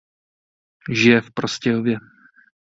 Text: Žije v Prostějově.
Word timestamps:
Žije 0.91 1.21
v 1.21 1.31
Prostějově. 1.33 1.97